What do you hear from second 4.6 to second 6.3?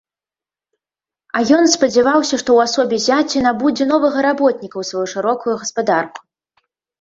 ў сваю шырокую гаспадарку.